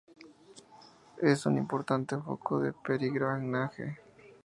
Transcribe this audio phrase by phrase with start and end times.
[1.21, 3.99] Es un importante foco de peregrinaje.